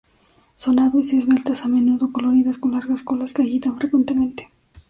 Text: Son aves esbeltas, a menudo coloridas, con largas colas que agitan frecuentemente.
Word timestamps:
Son 0.63 0.79
aves 0.79 1.13
esbeltas, 1.13 1.63
a 1.63 1.67
menudo 1.67 2.11
coloridas, 2.11 2.57
con 2.57 2.71
largas 2.71 3.03
colas 3.03 3.33
que 3.35 3.43
agitan 3.43 3.77
frecuentemente. 3.77 4.49